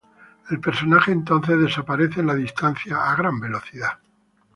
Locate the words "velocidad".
3.39-3.99